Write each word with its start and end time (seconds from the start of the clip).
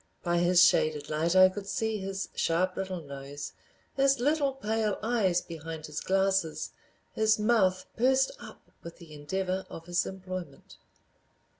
By 0.23 0.39
his 0.39 0.63
shaded 0.65 1.11
light 1.11 1.35
I 1.35 1.47
could 1.49 1.67
see 1.67 1.99
his 1.99 2.29
sharp 2.33 2.75
little 2.75 3.03
nose, 3.03 3.53
his 3.95 4.19
little 4.19 4.53
pale 4.53 4.97
eyes 5.03 5.41
behind 5.41 5.85
his 5.85 6.01
glasses, 6.01 6.71
his 7.13 7.37
mouth 7.37 7.85
pursed 7.95 8.31
up 8.39 8.71
with 8.81 8.97
the 8.97 9.13
endeavor 9.13 9.63
of 9.69 9.85
his 9.85 10.07
employment. 10.07 10.77